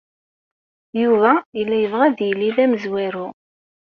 Yuba 1.01 1.31
yella 1.57 1.75
yebɣa 1.77 2.03
ad 2.07 2.17
yili 2.27 2.49
d 2.55 2.57
amezwaru. 2.63 3.27